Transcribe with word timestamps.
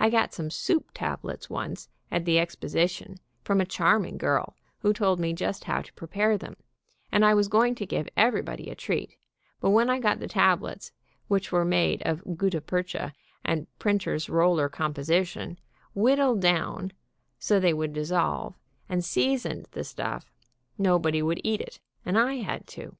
I 0.00 0.10
got 0.10 0.34
some 0.34 0.50
soup 0.50 0.90
tablets 0.92 1.48
once 1.48 1.88
at 2.10 2.24
the 2.24 2.40
Exposition, 2.40 3.20
from 3.44 3.60
a 3.60 3.64
charming 3.64 4.18
girl, 4.18 4.56
who 4.80 4.92
told 4.92 5.20
me 5.20 5.32
just 5.32 5.62
how 5.62 5.82
to 5.82 5.92
prepare 5.92 6.36
them, 6.36 6.56
and 7.12 7.24
I 7.24 7.34
was 7.34 7.46
going 7.46 7.76
to 7.76 7.86
give 7.86 8.08
everybody 8.16 8.70
a 8.70 8.74
treat, 8.74 9.16
but 9.60 9.70
when 9.70 9.88
I 9.88 10.00
got 10.00 10.18
the 10.18 10.26
tablets, 10.26 10.90
which 11.28 11.52
were 11.52 11.64
made 11.64 12.02
of 12.02 12.36
gutta 12.36 12.60
percha 12.60 13.12
and 13.44 13.68
printer's 13.78 14.28
roller 14.28 14.68
composition, 14.68 15.60
whittled 15.94 16.40
down 16.40 16.92
so 17.38 17.60
they 17.60 17.72
would 17.72 17.92
dissolve, 17.92 18.56
and 18.88 19.04
seasoned 19.04 19.68
the 19.70 19.84
stuff, 19.84 20.32
nobody 20.76 21.22
would 21.22 21.40
eat 21.44 21.60
it, 21.60 21.78
and 22.04 22.18
I 22.18 22.38
had 22.38 22.66
to. 22.74 22.96